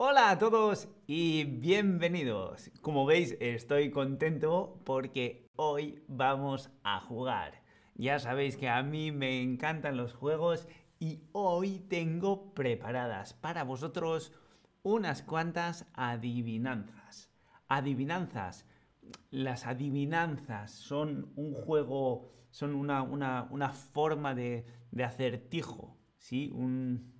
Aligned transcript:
Hola 0.00 0.30
a 0.30 0.38
todos 0.38 0.88
y 1.08 1.42
bienvenidos. 1.42 2.70
Como 2.82 3.04
veis, 3.04 3.36
estoy 3.40 3.90
contento 3.90 4.80
porque 4.84 5.50
hoy 5.56 6.04
vamos 6.06 6.70
a 6.84 7.00
jugar. 7.00 7.64
Ya 7.96 8.20
sabéis 8.20 8.56
que 8.56 8.68
a 8.68 8.80
mí 8.84 9.10
me 9.10 9.42
encantan 9.42 9.96
los 9.96 10.14
juegos 10.14 10.68
y 11.00 11.24
hoy 11.32 11.80
tengo 11.80 12.54
preparadas 12.54 13.34
para 13.34 13.64
vosotros 13.64 14.32
unas 14.84 15.22
cuantas 15.22 15.84
adivinanzas. 15.94 17.28
Adivinanzas. 17.66 18.66
Las 19.32 19.66
adivinanzas 19.66 20.70
son 20.70 21.32
un 21.34 21.54
juego, 21.54 22.30
son 22.52 22.76
una, 22.76 23.72
forma 23.72 24.36
de, 24.36 24.64
acertijo, 25.04 25.98
¿sí? 26.18 26.52
Un, 26.54 27.12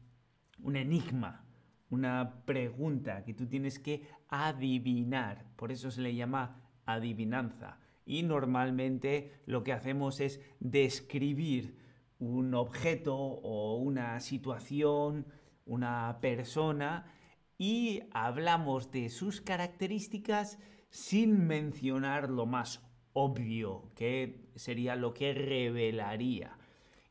un 0.62 0.77
enigma 0.77 1.48
una 1.91 2.45
pregunta 2.45 3.24
que 3.24 3.34
tú 3.34 3.47
tienes 3.47 3.78
que 3.78 4.06
adivinar. 4.29 5.46
Por 5.56 5.73
eso 5.73 5.91
se 5.91 6.02
le 6.02 6.15
llama 6.15 6.60
adivinanza. 6.87 7.79
Y 8.05 8.23
normalmente 8.23 9.42
lo 9.46 9.62
que 9.62 9.73
hacemos 9.73 10.20
es 10.20 10.41
describir 10.60 11.77
un 12.19 12.55
objeto 12.55 13.16
o 13.16 13.77
una 13.77 14.20
situación, 14.20 15.27
una 15.66 16.19
persona, 16.20 17.12
y 17.59 18.02
hablamos 18.12 18.91
de 18.91 19.10
sus 19.10 19.41
características 19.41 20.59
sin 20.91 21.46
mencionar 21.46 22.30
lo 22.30 22.46
más 22.46 22.82
obvio, 23.12 23.91
que 23.95 24.48
sería 24.55 24.96
lo 24.96 25.12
que 25.12 25.34
revelaría. 25.34 26.57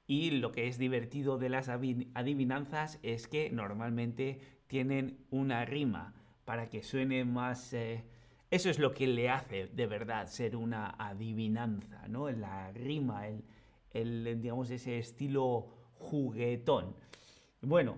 Y 0.07 0.31
lo 0.31 0.53
que 0.53 0.67
es 0.67 0.77
divertido 0.77 1.37
de 1.37 1.49
las 1.49 1.67
adivinanzas 1.67 2.97
es 3.03 3.27
que 3.27 3.49
normalmente 3.51 4.39
tienen 4.67 5.25
una 5.31 5.65
rima 5.65 6.13
para 6.45 6.69
que 6.69 6.83
suene 6.83 7.25
más... 7.25 7.73
Eh, 7.73 8.03
eso 8.49 8.69
es 8.69 8.79
lo 8.79 8.93
que 8.93 9.07
le 9.07 9.29
hace 9.29 9.67
de 9.67 9.87
verdad 9.87 10.27
ser 10.27 10.55
una 10.55 10.91
adivinanza, 10.97 12.07
¿no? 12.07 12.29
La 12.29 12.71
rima, 12.71 13.27
el, 13.27 13.43
el 13.91 14.41
digamos, 14.41 14.69
ese 14.69 14.99
estilo 14.99 15.67
juguetón. 15.95 16.95
Bueno, 17.61 17.97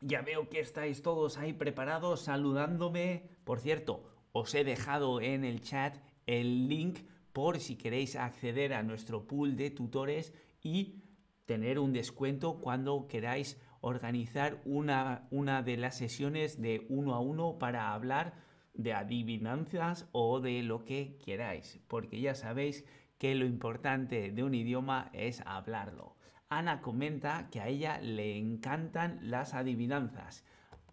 ya 0.00 0.22
veo 0.22 0.48
que 0.48 0.60
estáis 0.60 1.02
todos 1.02 1.38
ahí 1.38 1.52
preparados 1.52 2.20
saludándome. 2.20 3.28
Por 3.44 3.58
cierto, 3.58 4.04
os 4.32 4.54
he 4.54 4.62
dejado 4.62 5.20
en 5.20 5.44
el 5.44 5.60
chat 5.60 5.96
el 6.26 6.68
link 6.68 7.00
por 7.32 7.58
si 7.58 7.76
queréis 7.76 8.14
acceder 8.14 8.74
a 8.74 8.82
nuestro 8.82 9.26
pool 9.26 9.56
de 9.56 9.70
tutores 9.70 10.32
y 10.62 11.02
tener 11.46 11.78
un 11.78 11.92
descuento 11.92 12.58
cuando 12.60 13.08
queráis 13.08 13.60
organizar 13.84 14.62
una, 14.64 15.28
una 15.30 15.62
de 15.62 15.76
las 15.76 15.98
sesiones 15.98 16.60
de 16.60 16.86
uno 16.88 17.14
a 17.14 17.20
uno 17.20 17.58
para 17.58 17.92
hablar 17.92 18.32
de 18.72 18.94
adivinanzas 18.94 20.08
o 20.12 20.40
de 20.40 20.62
lo 20.62 20.86
que 20.86 21.18
queráis, 21.22 21.80
porque 21.86 22.18
ya 22.18 22.34
sabéis 22.34 22.86
que 23.18 23.34
lo 23.34 23.44
importante 23.44 24.32
de 24.32 24.42
un 24.42 24.54
idioma 24.54 25.10
es 25.12 25.42
hablarlo. 25.44 26.16
Ana 26.48 26.80
comenta 26.80 27.50
que 27.50 27.60
a 27.60 27.68
ella 27.68 28.00
le 28.00 28.38
encantan 28.38 29.18
las 29.20 29.52
adivinanzas. 29.52 30.46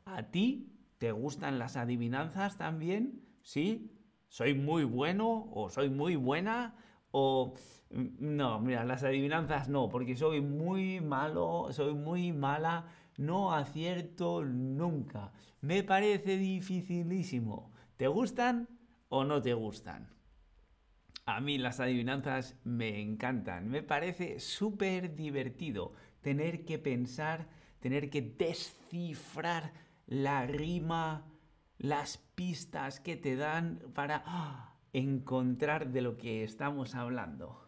¿A 0.04 0.24
ti 0.24 0.76
te 0.98 1.14
gustan 1.14 1.60
las 1.60 1.78
adivinanzas 1.78 2.58
también? 2.58 3.24
¿Sí? 3.42 3.90
¿Soy 4.28 4.54
muy 4.54 4.84
bueno 4.84 5.50
o 5.54 5.70
soy 5.70 5.90
muy 5.90 6.18
buena? 6.18 6.76
O 7.12 7.54
mm, 7.92 8.36
no, 8.38 8.60
mira, 8.60 8.84
las 8.84 9.04
adivinanzas 9.04 9.70
no, 9.70 9.90
porque 9.90 10.16
soy 10.16 10.42
muy 10.42 11.02
malo, 11.02 11.68
soy 11.72 11.94
muy 11.94 12.34
mala, 12.34 12.88
no 13.18 13.54
acierto 13.54 14.44
nunca. 14.44 15.32
Me 15.62 15.84
parece 15.84 16.38
dificilísimo. 16.38 17.72
¿Te 17.98 18.08
gustan 18.08 18.68
o 19.10 19.24
no 19.24 19.42
te 19.42 19.54
gustan? 19.54 20.10
A 21.26 21.40
mí 21.40 21.58
las 21.58 21.80
adivinanzas 21.80 22.58
me 22.64 23.00
encantan. 23.00 23.70
Me 23.70 23.84
parece 23.84 24.40
súper 24.40 25.16
divertido 25.16 25.94
tener 26.22 26.66
que 26.66 26.80
pensar, 26.80 27.48
tener 27.80 28.10
que 28.10 28.22
descifrar 28.22 29.74
la 30.08 30.46
rima, 30.46 31.28
las 31.78 32.18
pistas 32.18 33.00
que 33.00 33.16
te 33.16 33.36
dan 33.36 33.80
para 33.94 34.24
¡ah! 34.26 34.71
Encontrar 34.94 35.92
de 35.92 36.02
lo 36.02 36.18
que 36.18 36.44
estamos 36.44 36.96
hablando. 36.96 37.66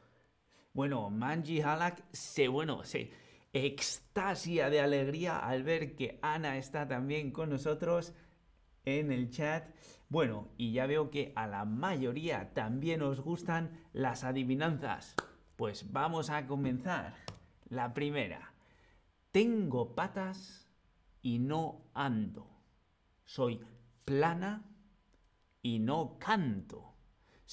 Bueno, 0.73 1.09
Manji 1.09 1.61
Halak 1.61 2.03
se, 2.11 2.47
bueno, 2.47 2.83
se 2.83 3.11
extasia 3.53 4.69
de 4.69 4.81
alegría 4.81 5.37
al 5.37 5.63
ver 5.63 5.95
que 5.95 6.19
Ana 6.21 6.57
está 6.57 6.87
también 6.87 7.31
con 7.31 7.49
nosotros 7.49 8.13
en 8.83 9.11
el 9.11 9.29
chat. 9.29 9.69
Bueno, 10.09 10.49
y 10.57 10.73
ya 10.73 10.87
veo 10.87 11.09
que 11.09 11.31
a 11.35 11.47
la 11.47 11.65
mayoría 11.65 12.53
también 12.53 13.01
os 13.01 13.21
gustan 13.21 13.79
las 13.93 14.23
adivinanzas. 14.23 15.15
Pues 15.55 15.91
vamos 15.91 16.29
a 16.29 16.45
comenzar. 16.47 17.15
La 17.69 17.93
primera. 17.93 18.53
Tengo 19.31 19.95
patas 19.95 20.67
y 21.21 21.39
no 21.39 21.85
ando. 21.93 22.47
Soy 23.23 23.61
plana 24.05 24.63
y 25.61 25.79
no 25.79 26.17
canto 26.19 26.92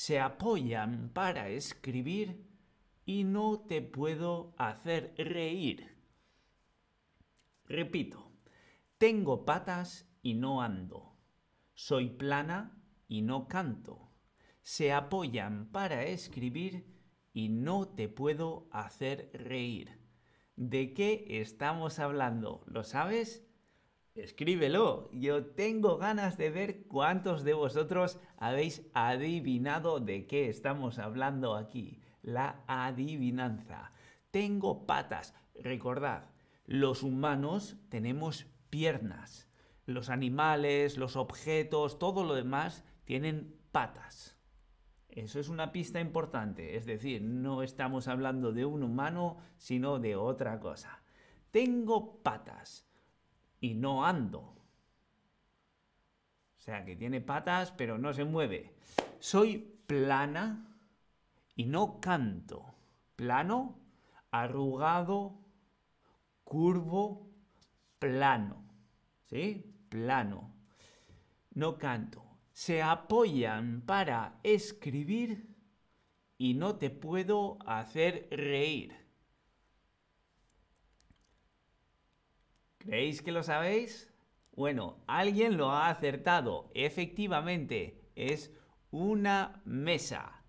se 0.01 0.19
apoyan 0.19 1.11
para 1.13 1.51
escribir 1.51 2.49
y 3.05 3.25
no 3.25 3.67
te 3.69 3.83
puedo 3.83 4.55
hacer 4.57 5.13
reír. 5.19 5.95
Repito, 7.67 8.33
tengo 8.97 9.45
patas 9.45 10.11
y 10.23 10.33
no 10.33 10.63
ando. 10.63 11.19
Soy 11.75 12.09
plana 12.09 12.83
y 13.09 13.21
no 13.21 13.47
canto. 13.47 14.11
Se 14.63 14.91
apoyan 14.91 15.71
para 15.71 16.05
escribir 16.05 16.87
y 17.35 17.51
no 17.51 17.87
te 17.87 18.09
puedo 18.09 18.71
hacer 18.73 19.31
reír. 19.35 20.01
¿De 20.57 20.95
qué 20.95 21.27
estamos 21.29 21.99
hablando? 21.99 22.65
¿Lo 22.65 22.85
sabes? 22.85 23.47
Escríbelo. 24.15 25.09
Yo 25.13 25.47
tengo 25.47 25.97
ganas 25.97 26.37
de 26.37 26.51
ver 26.51 26.83
cuántos 26.89 27.45
de 27.45 27.55
vosotros 27.55 28.19
habéis 28.37 28.83
adivinado 28.93 30.01
de 30.01 30.27
qué 30.27 30.49
estamos 30.49 30.99
hablando 30.99 31.55
aquí. 31.55 32.01
La 32.21 32.65
adivinanza. 32.67 33.93
Tengo 34.33 34.85
patas. 34.85 35.35
Recordad, 35.55 36.25
los 36.67 37.03
humanos 37.05 37.77
tenemos 37.89 38.47
piernas. 38.69 39.49
Los 39.87 40.11
animales, 40.11 40.99
los 40.99 41.17
objetos, 41.17 41.99
todo 41.99 42.25
lo 42.25 42.35
demás 42.35 42.85
tienen 43.05 43.57
patas. 43.71 44.37
Eso 45.09 45.39
es 45.39 45.49
una 45.49 45.71
pista 45.71 46.01
importante. 46.01 46.77
Es 46.77 46.85
decir, 46.85 47.23
no 47.23 47.63
estamos 47.63 48.09
hablando 48.09 48.53
de 48.53 48.65
un 48.65 48.83
humano, 48.83 49.39
sino 49.57 50.01
de 50.01 50.17
otra 50.17 50.59
cosa. 50.59 51.03
Tengo 51.51 52.23
patas 52.23 52.90
y 53.61 53.75
no 53.75 54.05
ando. 54.05 54.41
O 54.41 56.63
sea, 56.63 56.85
que 56.85 56.97
tiene 56.97 57.21
patas 57.21 57.73
pero 57.73 57.99
no 57.99 58.13
se 58.13 58.25
mueve. 58.25 58.75
Soy 59.19 59.59
plana 59.87 60.67
y 61.55 61.65
no 61.65 62.01
canto. 62.01 62.65
Plano, 63.17 63.79
arrugado, 64.31 65.39
curvo, 66.45 67.29
plano. 67.99 68.63
¿Sí? 69.27 69.75
Plano. 69.89 70.53
No 71.53 71.79
canto. 71.79 72.25
Se 72.53 72.83
apoyan 72.83 73.83
para 73.83 74.39
escribir 74.43 75.55
y 76.39 76.55
no 76.55 76.77
te 76.77 76.91
puedo 76.91 77.59
hacer 77.67 78.29
reír. 78.31 78.97
¿Creéis 82.81 83.21
que 83.21 83.31
lo 83.31 83.43
sabéis? 83.43 84.11
Bueno, 84.53 85.05
alguien 85.07 85.59
lo 85.59 85.71
ha 85.71 85.91
acertado. 85.91 86.71
Efectivamente, 86.75 88.11
es 88.17 88.51
una 88.91 89.61
mesa. 89.67 90.43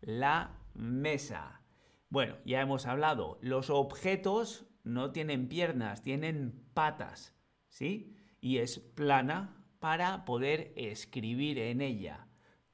La 0.00 0.60
mesa. 0.74 1.60
Bueno, 2.08 2.36
ya 2.44 2.60
hemos 2.60 2.86
hablado. 2.86 3.38
Los 3.42 3.68
objetos 3.68 4.64
no 4.84 5.10
tienen 5.10 5.48
piernas, 5.48 6.02
tienen 6.02 6.64
patas. 6.72 7.34
¿Sí? 7.68 8.16
Y 8.40 8.58
es 8.58 8.78
plana 8.78 9.66
para 9.80 10.24
poder 10.24 10.72
escribir 10.76 11.58
en 11.58 11.80
ella. 11.80 12.28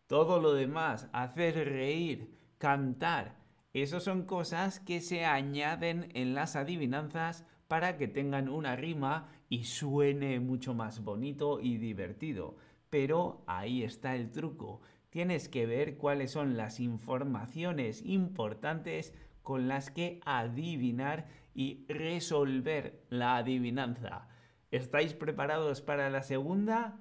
Todo 0.07 0.39
lo 0.39 0.53
demás, 0.53 1.09
hacer 1.15 1.55
reír, 1.55 2.37
cantar, 2.59 3.39
esas 3.73 4.03
son 4.03 4.25
cosas 4.25 4.81
que 4.81 5.01
se 5.01 5.25
añaden 5.25 6.11
en 6.15 6.35
las 6.35 6.57
adivinanzas 6.57 7.47
para 7.69 7.97
que 7.99 8.09
tengan 8.09 8.49
una 8.49 8.75
rima 8.75 9.29
y 9.49 9.65
suene 9.65 10.41
mucho 10.41 10.75
más 10.75 11.05
bonito 11.05 11.61
y 11.61 11.77
divertido. 11.77 12.57
Pero 12.91 13.45
ahí 13.47 13.83
está 13.83 14.17
el 14.17 14.31
truco. 14.31 14.81
Tienes 15.11 15.49
que 15.49 15.67
ver 15.67 15.97
cuáles 15.97 16.33
son 16.33 16.57
las 16.57 16.81
informaciones 16.81 18.03
importantes 18.05 19.15
con 19.43 19.69
las 19.69 19.91
que 19.91 20.21
adivinar 20.25 21.29
y 21.55 21.87
resolver 21.89 23.05
la 23.11 23.37
adivinanza. 23.37 24.29
¿Estáis 24.71 25.15
preparados 25.15 25.81
para 25.81 26.11
la 26.11 26.23
segunda? 26.23 27.01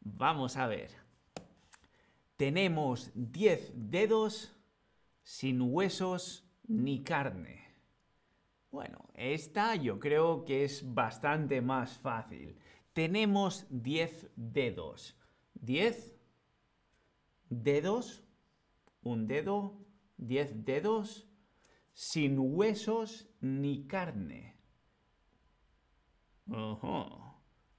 Vamos 0.00 0.56
a 0.56 0.66
ver. 0.66 0.90
Tenemos 2.36 3.10
10 3.14 3.72
dedos 3.74 4.54
sin 5.22 5.60
huesos 5.62 6.46
ni 6.68 7.02
carne. 7.02 7.65
Bueno, 8.76 9.08
esta 9.14 9.74
yo 9.74 9.98
creo 9.98 10.44
que 10.44 10.62
es 10.62 10.92
bastante 10.92 11.62
más 11.62 11.96
fácil. 11.96 12.58
Tenemos 12.92 13.64
10 13.70 14.32
dedos. 14.36 15.16
10 15.54 16.14
dedos, 17.48 18.22
un 19.00 19.26
dedo, 19.28 19.80
10 20.18 20.66
dedos, 20.66 21.26
sin 21.94 22.38
huesos 22.38 23.30
ni 23.40 23.86
carne. 23.86 24.58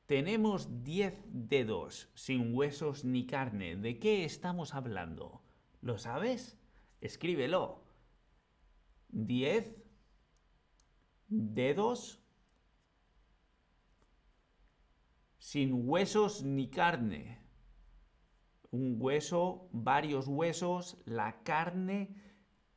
Tenemos 0.07 0.83
10 0.83 1.13
dedos 1.27 2.09
sin 2.15 2.55
huesos 2.55 3.05
ni 3.05 3.27
carne. 3.27 3.75
¿De 3.75 3.99
qué 3.99 4.25
estamos 4.25 4.73
hablando? 4.73 5.43
¿Lo 5.79 5.99
sabes? 5.99 6.57
Escríbelo. 7.01 7.83
10 9.09 9.76
dedos 11.27 12.19
sin 15.37 15.87
huesos 15.87 16.43
ni 16.43 16.69
carne. 16.69 17.39
Un 18.69 18.97
hueso, 18.99 19.69
varios 19.71 20.27
huesos, 20.27 20.97
la 21.05 21.41
carne, 21.43 22.15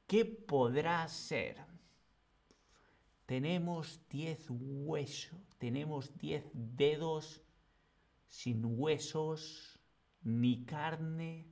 ¿qué 0.07 0.25
podrá 0.25 1.07
ser? 1.09 1.57
Tenemos 3.27 4.01
10 4.09 4.47
huesos, 4.51 5.41
tenemos 5.59 6.17
10 6.19 6.45
dedos 6.55 7.43
sin 8.29 8.65
huesos 8.65 9.81
ni 10.23 10.65
carne. 10.65 11.47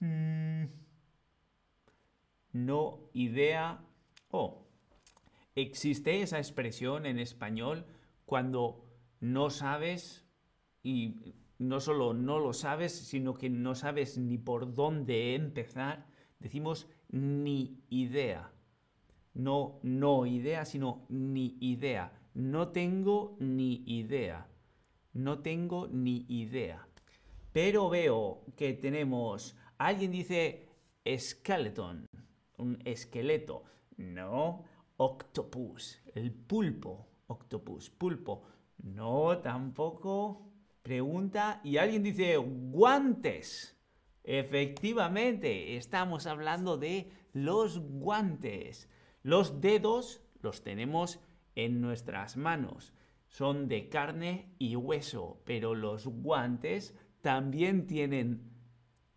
Hmm. 0.00 0.64
No 2.52 3.10
idea. 3.12 3.84
Oh, 4.30 4.63
existe 5.54 6.22
esa 6.22 6.38
expresión 6.38 7.06
en 7.06 7.18
español 7.18 7.86
cuando 8.24 8.84
no 9.20 9.50
sabes 9.50 10.26
y 10.82 11.34
no 11.58 11.80
solo 11.80 12.14
no 12.14 12.38
lo 12.38 12.52
sabes, 12.52 12.92
sino 12.92 13.34
que 13.34 13.50
no 13.50 13.74
sabes 13.74 14.18
ni 14.18 14.38
por 14.38 14.74
dónde 14.74 15.34
empezar. 15.34 16.06
Decimos 16.40 16.88
ni 17.10 17.84
idea 17.88 18.54
no 19.34 19.80
no 19.82 20.26
idea, 20.26 20.64
sino 20.64 21.06
ni 21.08 21.56
idea. 21.60 22.12
No 22.34 22.68
tengo 22.68 23.36
ni 23.40 23.82
idea. 23.86 24.46
No 25.12 25.40
tengo 25.40 25.88
ni 25.88 26.24
idea. 26.28 26.86
Pero 27.52 27.88
veo 27.88 28.42
que 28.56 28.72
tenemos, 28.72 29.56
alguien 29.78 30.10
dice 30.10 30.68
skeleton, 31.06 32.06
un 32.58 32.78
esqueleto. 32.84 33.64
No, 33.96 34.64
octopus, 34.96 36.02
el 36.14 36.32
pulpo, 36.32 37.08
octopus, 37.26 37.90
pulpo. 37.90 38.42
No, 38.78 39.38
tampoco. 39.38 40.50
Pregunta, 40.82 41.60
y 41.64 41.78
alguien 41.78 42.02
dice 42.02 42.36
guantes. 42.36 43.74
Efectivamente, 44.22 45.76
estamos 45.76 46.26
hablando 46.26 46.76
de 46.76 47.10
los 47.32 47.78
guantes. 47.78 48.88
Los 49.22 49.60
dedos 49.60 50.22
los 50.40 50.62
tenemos 50.62 51.20
en 51.54 51.80
nuestras 51.80 52.36
manos. 52.36 52.92
Son 53.28 53.68
de 53.68 53.88
carne 53.88 54.54
y 54.58 54.76
hueso, 54.76 55.40
pero 55.44 55.74
los 55.74 56.06
guantes 56.06 56.94
también 57.20 57.86
tienen 57.86 58.52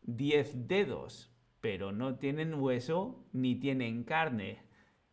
10 0.04 0.68
dedos, 0.68 1.30
pero 1.60 1.92
no 1.92 2.16
tienen 2.16 2.56
hueso 2.56 3.26
ni 3.34 3.56
tienen 3.56 4.04
carne. 4.04 4.67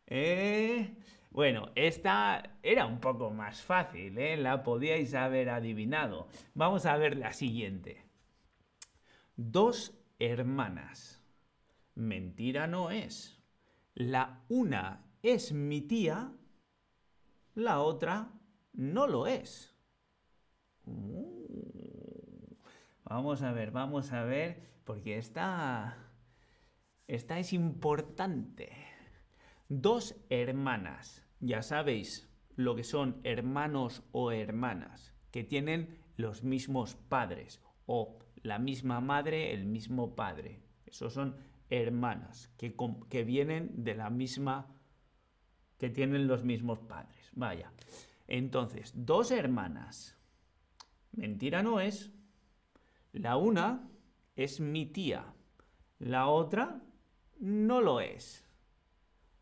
¿Eh? 0.07 0.97
Bueno, 1.31 1.71
esta 1.75 2.59
era 2.63 2.87
un 2.87 3.01
poco 3.01 3.31
más 3.31 3.63
fácil, 3.63 4.17
¿eh? 4.19 4.37
la 4.37 4.63
podíais 4.63 5.15
haber 5.15 5.51
adivinado. 5.51 6.29
Vamos 6.55 6.87
a 6.87 6.97
ver 6.97 7.17
la 7.17 7.33
siguiente. 7.33 8.05
Dos 9.37 9.99
hermanas. 10.19 11.23
Mentira 11.95 12.67
no 12.67 12.91
es. 12.91 13.43
La 13.95 14.45
una 14.49 15.05
es 15.23 15.53
mi 15.53 15.81
tía, 15.81 16.33
la 17.55 17.81
otra 17.81 18.33
no 18.73 19.07
lo 19.07 19.27
es. 19.27 19.75
Uh. 20.87 22.57
vamos 23.05 23.43
a 23.43 23.53
ver, 23.53 23.71
vamos 23.71 24.13
a 24.13 24.25
ver, 24.25 24.61
porque 24.85 25.19
esta, 25.19 25.97
esta 27.07 27.39
es 27.39 27.53
importante. 27.53 28.94
Dos 29.77 30.15
hermanas, 30.31 31.27
ya 31.41 31.61
sabéis 31.61 32.31
lo 32.55 32.77
que 32.77 32.85
son 32.85 33.21
hermanos 33.25 34.05
o 34.13 34.31
hermanas, 34.31 35.13
que 35.33 35.43
tienen 35.43 35.99
los 36.17 36.45
mismos 36.45 36.95
padres 36.95 37.61
o 37.85 38.21
la 38.45 38.61
misma 38.61 39.01
madre, 39.01 39.53
el 39.53 39.67
mismo 39.67 40.15
padre. 40.15 40.61
Esos 40.87 41.13
son 41.13 41.37
hermanas 41.71 42.53
que, 42.57 42.77
que 43.11 43.25
vienen 43.25 43.83
de 43.83 43.97
la 43.97 44.11
misma, 44.11 44.73
que 45.77 45.91
tienen 45.91 46.29
los 46.29 46.45
mismos 46.45 46.79
padres. 46.79 47.33
Vaya. 47.33 47.73
Entonces, 48.29 48.93
dos 48.95 49.33
hermanas. 49.33 50.17
Mentira 51.11 51.65
no 51.65 51.81
es. 51.81 52.13
La 53.13 53.37
una 53.37 53.91
es 54.37 54.61
mi 54.61 54.87
tía. 54.87 55.35
La 55.99 56.29
otra 56.29 56.81
no 57.41 57.81
lo 57.81 58.01
es. 58.01 58.45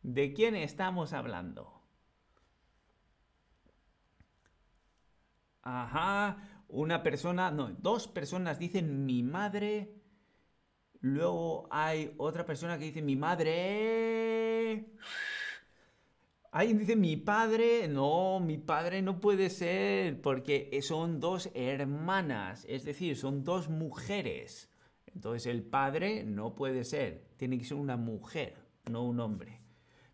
¿De 0.02 0.32
quién 0.32 0.54
estamos 0.56 1.12
hablando? 1.12 1.80
Ajá, 5.62 6.64
una 6.68 7.02
persona, 7.02 7.50
no, 7.50 7.70
dos 7.78 8.08
personas 8.08 8.58
dicen 8.58 9.06
mi 9.06 9.22
madre 9.22 10.02
Luego 11.02 11.66
hay 11.72 12.14
otra 12.16 12.46
persona 12.46 12.78
que 12.78 12.84
dice 12.84 13.02
mi 13.02 13.16
madre. 13.16 14.86
Alguien 16.52 16.78
dice 16.78 16.94
mi 16.94 17.16
padre. 17.16 17.88
No, 17.88 18.38
mi 18.38 18.56
padre 18.56 19.02
no 19.02 19.20
puede 19.20 19.50
ser 19.50 20.20
porque 20.20 20.78
son 20.80 21.18
dos 21.18 21.50
hermanas, 21.54 22.64
es 22.68 22.84
decir, 22.84 23.16
son 23.16 23.42
dos 23.42 23.68
mujeres. 23.68 24.70
Entonces 25.06 25.46
el 25.46 25.64
padre 25.64 26.22
no 26.22 26.54
puede 26.54 26.84
ser, 26.84 27.24
tiene 27.36 27.58
que 27.58 27.64
ser 27.64 27.78
una 27.78 27.96
mujer, 27.96 28.54
no 28.88 29.02
un 29.02 29.18
hombre. 29.18 29.61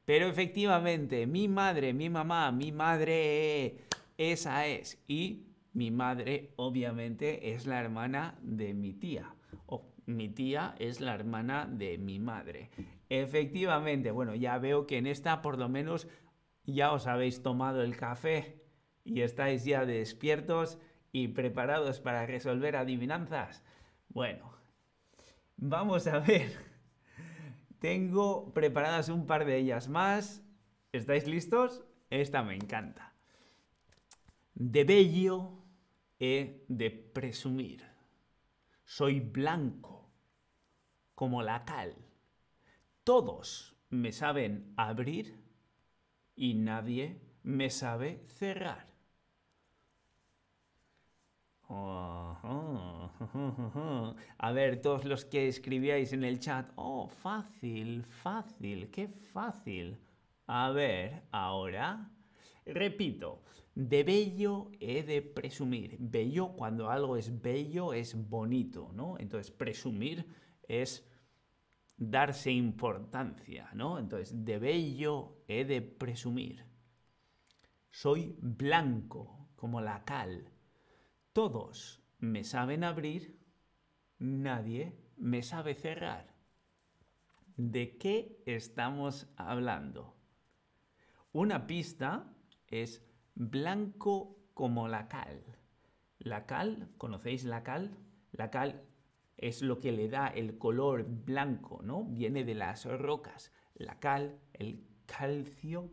Pero 0.09 0.27
efectivamente, 0.27 1.27
mi 1.27 1.49
madre, 1.49 1.93
mi 1.93 2.09
mamá, 2.09 2.51
mi 2.51 2.73
madre, 2.73 3.85
esa 4.17 4.67
es. 4.67 4.99
Y 5.07 5.45
mi 5.75 5.91
madre 5.91 6.55
obviamente 6.57 7.53
es 7.53 7.67
la 7.67 7.79
hermana 7.79 8.39
de 8.41 8.73
mi 8.73 8.95
tía 8.95 9.35
mi 10.09 10.31
tía 10.31 10.75
es 10.79 11.01
la 11.01 11.15
hermana 11.15 11.69
de 11.71 11.99
mi 11.99 12.19
madre. 12.19 12.71
Efectivamente, 13.11 14.11
bueno, 14.11 14.35
ya 14.35 14.59
veo 14.59 14.87
que 14.87 14.97
en 14.97 15.07
esta 15.07 15.43
por 15.43 15.59
lo 15.59 15.69
menos 15.69 16.09
ya 16.65 16.93
os 16.93 17.07
habéis 17.07 17.43
tomado 17.43 17.83
el 17.83 17.97
café 17.97 18.63
y 19.05 19.21
estáis 19.21 19.65
ya 19.65 19.85
despiertos 19.85 20.79
y 21.13 21.29
preparados 21.29 22.01
para 22.01 22.25
resolver 22.25 22.77
adivinanzas. 22.77 23.63
Bueno, 24.09 24.51
vamos 25.57 26.07
a 26.07 26.21
ver. 26.21 26.68
Tengo 27.79 28.53
preparadas 28.53 29.09
un 29.09 29.27
par 29.27 29.45
de 29.45 29.57
ellas 29.57 29.89
más. 29.89 30.43
¿Estáis 30.93 31.27
listos? 31.27 31.85
Esta 32.11 32.43
me 32.43 32.55
encanta. 32.55 33.15
De 34.55 34.85
bello 34.85 35.53
he 36.19 36.65
de 36.69 36.91
presumir. 36.91 37.85
Soy 38.85 39.21
blanco 39.21 40.11
como 41.15 41.43
la 41.43 41.65
cal. 41.65 41.95
Todos 43.05 43.77
me 43.91 44.13
saben 44.13 44.73
abrir 44.77 45.41
y 46.35 46.55
nadie 46.55 47.21
me 47.43 47.71
sabe 47.71 48.25
cerrar. 48.29 48.89
A 54.39 54.53
ver, 54.53 54.81
todos 54.81 55.05
los 55.05 55.27
que 55.27 55.49
escribíais 55.49 56.13
en 56.13 56.25
el 56.25 56.41
chat, 56.41 56.71
oh, 56.77 57.09
fácil, 57.09 58.05
fácil, 58.05 58.91
qué 58.91 59.09
fácil. 59.09 59.99
A 60.47 60.71
ver, 60.71 61.25
ahora, 61.31 62.11
repito, 62.65 63.43
de 63.75 64.03
bello 64.03 64.71
he 64.81 65.03
de 65.03 65.21
presumir. 65.21 65.97
Bello, 66.01 66.55
cuando 66.57 66.91
algo 66.91 67.17
es 67.17 67.43
bello, 67.43 67.93
es 67.93 68.15
bonito, 68.29 68.91
¿no? 68.95 69.19
Entonces, 69.19 69.51
presumir 69.51 70.27
es 70.67 71.07
darse 71.99 72.51
importancia, 72.51 73.69
¿no? 73.75 73.99
Entonces, 73.99 74.45
de 74.45 74.59
bello 74.59 75.43
he 75.49 75.65
de 75.65 75.83
presumir. 75.83 76.65
Soy 77.91 78.37
blanco 78.41 79.51
como 79.55 79.81
la 79.81 80.05
cal. 80.05 80.51
Todos 81.39 82.03
me 82.19 82.43
saben 82.43 82.83
abrir, 82.83 83.39
nadie 84.19 84.99
me 85.17 85.45
sabe 85.45 85.77
cerrar. 85.77 86.35
¿De 87.57 87.97
qué 87.97 88.43
estamos 88.45 89.33
hablando? 89.37 90.17
Una 91.31 91.69
pista 91.69 92.35
es 92.67 93.07
blanco 93.37 94.51
como 94.53 94.89
la 94.89 95.07
cal. 95.07 95.45
La 96.19 96.45
cal, 96.45 96.91
¿conocéis 96.99 97.45
la 97.45 97.63
cal? 97.63 97.97
La 98.33 98.51
cal 98.51 98.83
es 99.37 99.63
lo 99.63 99.79
que 99.79 99.93
le 99.93 100.09
da 100.09 100.27
el 100.27 100.59
color 100.59 101.05
blanco, 101.09 101.83
¿no? 101.85 102.03
Viene 102.03 102.43
de 102.43 102.57
las 102.57 102.85
rocas. 102.85 103.53
La 103.75 104.01
cal, 104.01 104.41
el 104.55 104.89
calcio, 105.07 105.93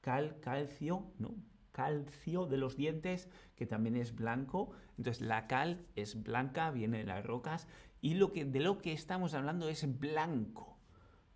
cal, 0.00 0.40
calcio, 0.40 1.12
¿no? 1.18 1.49
Calcio 1.72 2.46
de 2.46 2.56
los 2.56 2.76
dientes, 2.76 3.28
que 3.56 3.66
también 3.66 3.96
es 3.96 4.14
blanco. 4.14 4.72
Entonces 4.98 5.22
la 5.22 5.46
cal 5.46 5.86
es 5.96 6.22
blanca, 6.22 6.70
viene 6.70 6.98
de 6.98 7.04
las 7.04 7.24
rocas. 7.24 7.68
Y 8.00 8.14
lo 8.14 8.32
que, 8.32 8.44
de 8.44 8.60
lo 8.60 8.78
que 8.78 8.92
estamos 8.92 9.34
hablando 9.34 9.68
es 9.68 9.98
blanco, 9.98 10.78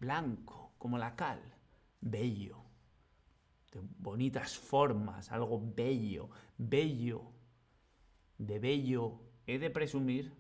blanco, 0.01 0.73
como 0.79 0.99
la 0.99 1.15
cal, 1.15 1.41
bello, 2.01 2.65
de 3.73 3.81
bonitas 3.99 4.57
formas, 4.57 5.31
algo 5.31 5.63
bello, 5.75 6.31
bello, 6.57 7.33
de 8.39 8.59
bello 8.59 9.21
he 9.47 9.59
de 9.59 9.71
presumir, 9.71 10.35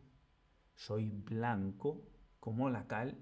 soy 0.74 1.10
blanco 1.10 2.02
como 2.40 2.70
la 2.70 2.86
cal. 2.86 3.16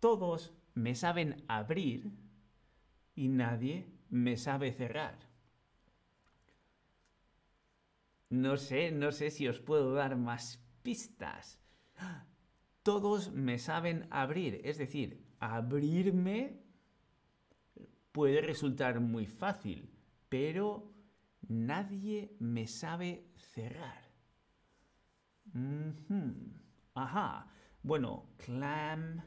Todos 0.00 0.52
me 0.74 0.94
saben 0.94 1.44
abrir 1.48 2.10
y 3.14 3.28
nadie 3.28 3.86
me 4.14 4.36
sabe 4.36 4.72
cerrar. 4.72 5.18
No 8.30 8.56
sé, 8.56 8.92
no 8.92 9.10
sé 9.10 9.30
si 9.30 9.48
os 9.48 9.58
puedo 9.58 9.92
dar 9.92 10.16
más 10.16 10.62
pistas. 10.84 11.58
Todos 12.84 13.32
me 13.32 13.58
saben 13.58 14.06
abrir, 14.10 14.60
es 14.62 14.78
decir, 14.78 15.26
abrirme 15.40 16.62
puede 18.12 18.40
resultar 18.40 19.00
muy 19.00 19.26
fácil, 19.26 19.90
pero 20.28 20.94
nadie 21.48 22.36
me 22.38 22.68
sabe 22.68 23.26
cerrar. 23.36 24.12
Ajá. 26.94 27.50
Bueno, 27.82 28.28
clam. 28.36 29.22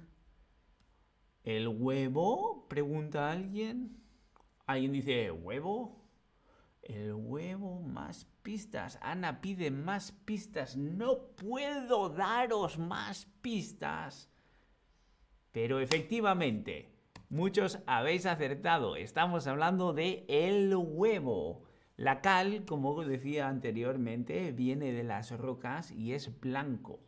¿El 1.43 1.67
huevo? 1.67 2.67
Pregunta 2.69 3.29
alguien. 3.29 4.06
Alguien 4.67 4.91
dice, 4.91 5.31
¿huevo? 5.31 5.95
El 6.81 7.13
huevo, 7.13 7.79
más 7.79 8.25
pistas. 8.43 8.99
Ana 9.01 9.39
pide 9.39 9.71
más 9.71 10.11
pistas. 10.11 10.75
No 10.75 11.29
puedo 11.37 12.09
daros 12.09 12.77
más 12.77 13.27
pistas. 13.41 14.29
Pero 15.53 15.79
efectivamente, 15.79 16.93
muchos 17.29 17.79
habéis 17.87 18.25
acertado. 18.25 18.97
Estamos 18.97 19.47
hablando 19.47 19.93
de 19.93 20.25
el 20.27 20.75
huevo. 20.75 21.63
La 21.95 22.19
cal, 22.19 22.65
como 22.65 23.05
decía 23.05 23.47
anteriormente, 23.47 24.51
viene 24.51 24.91
de 24.91 25.03
las 25.03 25.31
rocas 25.31 25.91
y 25.91 26.11
es 26.11 26.41
blanco. 26.41 26.99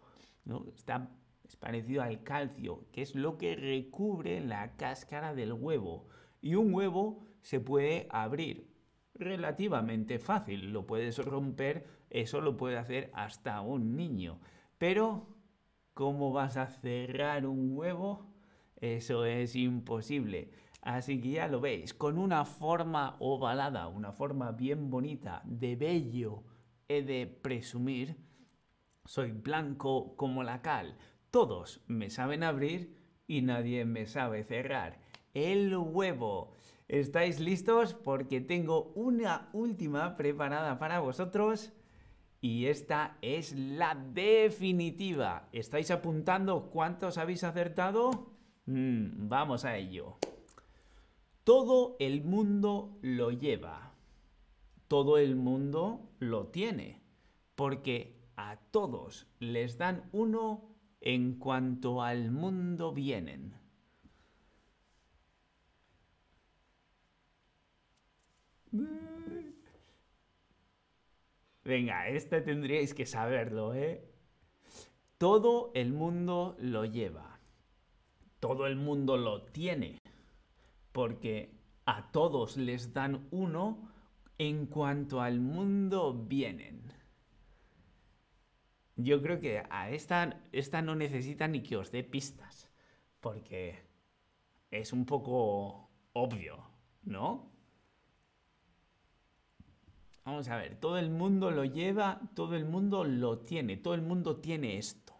¿no? 0.45 0.65
Está, 0.73 1.11
es 1.43 1.57
parecido 1.57 2.03
al 2.03 2.23
calcio, 2.23 2.85
que 2.93 3.01
es 3.01 3.15
lo 3.15 3.37
que 3.37 3.57
recubre 3.57 4.39
la 4.39 4.77
cáscara 4.77 5.33
del 5.35 5.51
huevo. 5.51 6.07
Y 6.41 6.55
un 6.55 6.73
huevo 6.73 7.28
se 7.41 7.59
puede 7.59 8.07
abrir 8.09 8.67
relativamente 9.13 10.19
fácil. 10.19 10.71
Lo 10.71 10.85
puedes 10.85 11.17
romper, 11.23 11.87
eso 12.09 12.41
lo 12.41 12.57
puede 12.57 12.77
hacer 12.77 13.11
hasta 13.13 13.61
un 13.61 13.95
niño. 13.95 14.39
Pero, 14.77 15.27
¿cómo 15.93 16.31
vas 16.31 16.57
a 16.57 16.67
cerrar 16.67 17.45
un 17.45 17.77
huevo? 17.77 18.33
Eso 18.77 19.25
es 19.25 19.55
imposible. 19.55 20.51
Así 20.81 21.19
que 21.19 21.31
ya 21.31 21.47
lo 21.47 21.59
veis, 21.59 21.93
con 21.93 22.17
una 22.17 22.45
forma 22.45 23.17
ovalada, 23.19 23.87
una 23.89 24.13
forma 24.13 24.53
bien 24.53 24.89
bonita, 24.89 25.41
de 25.43 25.75
bello, 25.75 26.43
he 26.87 27.01
de 27.01 27.27
presumir, 27.27 28.15
soy 29.03 29.31
blanco 29.31 30.15
como 30.15 30.43
la 30.43 30.61
cal. 30.61 30.97
Todos 31.31 31.81
me 31.87 32.09
saben 32.09 32.43
abrir 32.43 32.95
y 33.27 33.41
nadie 33.41 33.83
me 33.85 34.05
sabe 34.05 34.43
cerrar. 34.43 34.99
El 35.33 35.75
huevo. 35.75 36.53
¿Estáis 36.89 37.39
listos? 37.39 37.93
Porque 37.93 38.41
tengo 38.41 38.91
una 38.95 39.49
última 39.53 40.17
preparada 40.17 40.79
para 40.79 40.99
vosotros. 40.99 41.71
Y 42.41 42.65
esta 42.65 43.19
es 43.21 43.55
la 43.55 43.93
definitiva. 43.93 45.49
¿Estáis 45.51 45.91
apuntando 45.91 46.71
cuántos 46.71 47.19
habéis 47.19 47.43
acertado? 47.43 48.31
Mm, 48.65 49.29
vamos 49.29 49.65
a 49.65 49.77
ello. 49.77 50.17
Todo 51.43 51.95
el 51.99 52.23
mundo 52.23 52.97
lo 53.03 53.29
lleva. 53.29 53.93
Todo 54.87 55.19
el 55.19 55.35
mundo 55.35 56.09
lo 56.17 56.47
tiene. 56.47 57.03
Porque 57.53 58.19
a 58.35 58.57
todos 58.71 59.27
les 59.37 59.77
dan 59.77 60.09
uno 60.11 60.75
en 61.01 61.37
cuanto 61.37 62.01
al 62.01 62.31
mundo 62.31 62.93
vienen. 62.93 63.53
Venga, 71.63 72.07
este 72.07 72.41
tendríais 72.41 72.93
que 72.93 73.05
saberlo, 73.05 73.73
¿eh? 73.73 74.03
Todo 75.17 75.71
el 75.75 75.93
mundo 75.93 76.55
lo 76.59 76.85
lleva. 76.85 77.39
Todo 78.39 78.67
el 78.67 78.75
mundo 78.75 79.17
lo 79.17 79.43
tiene 79.43 79.99
porque 80.91 81.51
a 81.85 82.11
todos 82.11 82.57
les 82.57 82.93
dan 82.93 83.27
uno 83.31 83.89
en 84.37 84.65
cuanto 84.65 85.21
al 85.21 85.39
mundo 85.39 86.13
vienen. 86.13 86.93
Yo 88.95 89.21
creo 89.21 89.39
que 89.39 89.63
a 89.69 89.89
esta, 89.91 90.41
esta 90.51 90.81
no 90.81 90.95
necesita 90.95 91.47
ni 91.47 91.63
que 91.63 91.77
os 91.77 91.91
dé 91.91 92.03
pistas, 92.03 92.69
porque 93.21 93.79
es 94.71 94.91
un 94.91 95.05
poco 95.05 95.89
obvio, 96.13 96.63
¿no? 97.03 97.48
Vamos 100.29 100.47
a 100.49 100.57
ver, 100.57 100.75
todo 100.75 100.99
el 100.99 101.09
mundo 101.09 101.49
lo 101.49 101.65
lleva, 101.65 102.21
todo 102.35 102.55
el 102.55 102.63
mundo 102.63 103.03
lo 103.03 103.39
tiene, 103.39 103.77
todo 103.77 103.95
el 103.95 104.03
mundo 104.03 104.37
tiene 104.37 104.77
esto. 104.77 105.15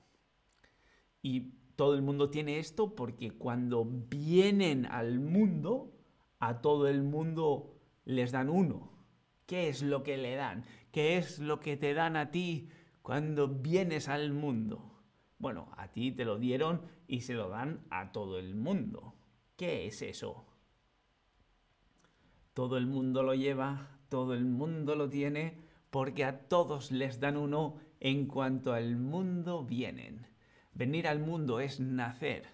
Y 1.24 1.56
todo 1.76 1.96
el 1.96 2.04
mundo 2.04 2.30
tiene 2.30 2.60
esto 2.60 2.94
porque 2.94 3.32
cuando 3.32 3.86
vienen 3.86 4.86
al 4.86 5.20
mundo, 5.20 5.98
a 6.38 6.62
todo 6.62 6.88
el 6.88 7.02
mundo 7.02 7.82
les 8.06 8.32
dan 8.32 8.52
uno. 8.52 8.92
¿Qué 9.48 9.68
es 9.68 9.82
lo 9.82 10.04
que 10.04 10.16
le 10.16 10.36
dan? 10.36 10.64
¿Qué 10.92 11.18
es 11.18 11.40
lo 11.40 11.60
que 11.60 11.76
te 11.76 11.96
dan 11.96 12.16
a 12.16 12.30
ti 12.30 12.70
cuando 13.02 13.48
vienes 13.48 14.10
al 14.10 14.32
mundo? 14.32 15.02
Bueno, 15.40 15.72
a 15.76 15.88
ti 15.88 16.12
te 16.12 16.24
lo 16.24 16.38
dieron 16.38 16.84
y 17.08 17.22
se 17.22 17.34
lo 17.34 17.50
dan 17.50 17.84
a 17.90 18.12
todo 18.12 18.38
el 18.38 18.54
mundo. 18.54 19.16
¿Qué 19.58 19.88
es 19.88 20.04
eso? 20.04 20.46
Todo 22.54 22.78
el 22.78 22.86
mundo 22.86 23.24
lo 23.24 23.34
lleva, 23.34 23.99
todo 24.10 24.34
el 24.34 24.46
mundo 24.46 24.96
lo 24.96 25.10
tiene, 25.10 25.58
porque 25.90 26.26
a 26.26 26.48
todos 26.48 26.92
les 26.92 27.20
dan 27.20 27.38
uno 27.38 27.78
en 28.00 28.28
cuanto 28.28 28.74
al 28.74 28.98
mundo 28.98 29.64
vienen. 29.64 30.28
Venir 30.74 31.08
al 31.08 31.20
mundo 31.20 31.60
es 31.60 31.80
nacer. 31.80 32.48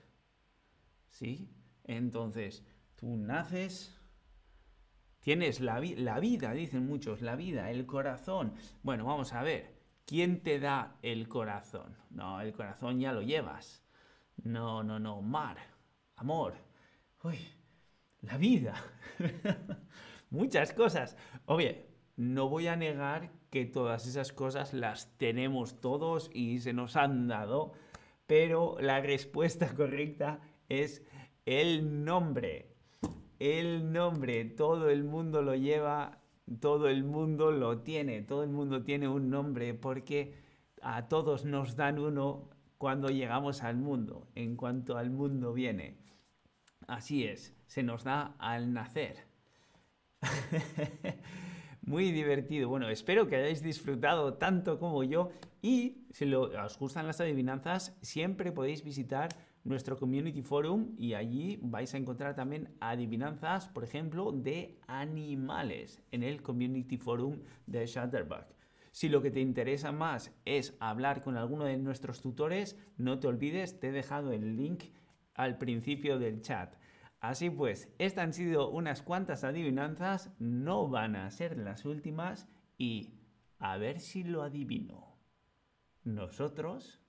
¿Sí? 1.10 1.50
Entonces, 1.84 2.66
tú 2.96 3.16
naces, 3.18 4.00
tienes 5.20 5.60
la, 5.60 5.80
vida, 5.80 6.54
dicen 6.54 6.86
muchos, 6.86 7.22
la 7.22 7.36
vida, 7.36 7.70
el 7.70 7.86
corazón. 7.86 8.54
Bueno, 8.84 9.06
vamos 9.06 9.34
a 9.34 9.44
ver, 9.44 9.76
¿quién 10.06 10.42
te 10.42 10.60
da 10.60 10.98
el 11.02 11.28
corazón? 11.28 11.98
No, 12.10 12.42
el 12.42 12.54
corazón 12.54 13.00
ya 13.00 13.12
lo 13.12 13.22
llevas. 13.22 13.84
No, 14.44 14.84
no, 14.84 15.00
no, 15.00 15.22
mar, 15.22 15.58
amor. 16.16 16.56
Uy, 17.24 17.38
la 18.22 18.38
vida. 18.38 18.76
Muchas 20.36 20.74
cosas. 20.74 21.18
Oye, 21.46 21.88
no 22.16 22.50
voy 22.50 22.68
a 22.68 22.76
negar 22.76 23.32
que 23.50 23.66
todas 23.66 24.06
esas 24.06 24.32
cosas 24.32 24.74
las 24.74 25.18
tenemos 25.18 25.82
todos 25.82 26.30
y 26.34 26.60
se 26.60 26.74
nos 26.74 26.96
han 26.96 27.28
dado 27.28 27.74
pero 28.28 28.78
la 28.80 29.02
respuesta 29.02 29.68
correcta 29.76 30.40
es 30.70 31.04
el 31.46 32.04
nombre. 32.04 32.72
El 33.40 33.92
nombre, 33.92 34.46
todo 34.46 34.90
el 34.90 35.04
mundo 35.04 35.42
lo 35.42 35.56
lleva, 35.56 36.22
todo 36.62 36.88
el 36.88 37.04
mundo 37.04 37.52
lo 37.52 37.80
tiene, 37.80 38.22
todo 38.22 38.44
el 38.44 38.50
mundo 38.50 38.84
tiene 38.84 39.10
un 39.10 39.30
nombre 39.30 39.74
porque 39.74 40.36
a 40.82 41.08
todos 41.10 41.44
nos 41.44 41.76
dan 41.76 42.00
uno 42.00 42.50
cuando 42.78 43.10
llegamos 43.10 43.62
al 43.64 43.76
mundo, 43.76 44.28
en 44.36 44.56
cuanto 44.56 44.98
al 44.98 45.10
mundo 45.10 45.54
viene. 45.54 45.98
Así 46.88 47.26
es, 47.26 47.54
se 47.68 47.84
nos 47.84 48.04
da 48.04 48.36
al 48.40 48.72
nacer. 48.72 49.25
Muy 51.82 52.12
divertido. 52.12 52.68
Bueno, 52.68 52.90
espero 52.90 53.28
que 53.28 53.36
hayáis 53.36 53.62
disfrutado 53.62 54.34
tanto 54.36 54.80
como 54.80 55.04
yo 55.04 55.30
y 55.62 56.06
si 56.12 56.34
os 56.34 56.80
gustan 56.80 57.06
las 57.06 57.22
adivinanzas, 57.22 57.96
siempre 58.02 58.52
podéis 58.52 58.84
visitar 58.84 59.30
nuestro 59.64 59.98
community 59.98 60.42
forum 60.42 60.96
y 60.98 61.14
allí 61.14 61.60
vais 61.62 61.94
a 61.94 61.98
encontrar 61.98 62.36
también 62.36 62.70
adivinanzas, 62.80 63.68
por 63.68 63.84
ejemplo, 63.84 64.32
de 64.32 64.80
animales 64.88 66.02
en 66.12 66.24
el 66.24 66.42
community 66.42 66.98
forum 66.98 67.40
de 67.66 67.86
Shutterbug. 67.86 68.46
Si 68.92 69.10
lo 69.10 69.22
que 69.22 69.32
te 69.32 69.42
interesa 69.42 69.92
más 69.92 70.32
es 70.46 70.76
hablar 70.80 71.22
con 71.22 71.36
alguno 71.36 71.66
de 71.66 71.78
nuestros 71.78 72.22
tutores, 72.22 72.78
no 72.98 73.20
te 73.20 73.28
olvides, 73.28 73.80
te 73.80 73.90
he 73.90 73.92
dejado 73.92 74.32
el 74.32 74.56
link 74.56 74.86
al 75.34 75.58
principio 75.58 76.18
del 76.18 76.42
chat. 76.42 76.76
Así 77.20 77.50
pues, 77.50 77.94
estas 77.98 78.24
han 78.26 78.34
sido 78.34 78.70
unas 78.70 79.02
cuantas 79.02 79.44
adivinanzas, 79.44 80.32
no 80.40 80.88
van 80.88 81.16
a 81.16 81.30
ser 81.32 81.58
las 81.58 81.86
últimas 81.86 82.48
y 82.78 83.16
a 83.60 83.78
ver 83.78 84.00
si 84.00 84.24
lo 84.24 84.44
adivino. 84.44 85.18
Nosotros 86.04 87.02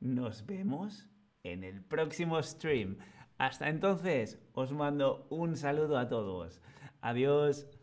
nos 0.00 0.44
vemos 0.46 1.08
en 1.42 1.64
el 1.64 1.82
próximo 1.82 2.42
stream. 2.42 2.98
Hasta 3.38 3.68
entonces, 3.68 4.38
os 4.52 4.72
mando 4.72 5.26
un 5.30 5.56
saludo 5.56 5.96
a 5.98 6.08
todos. 6.08 6.60
Adiós. 7.00 7.77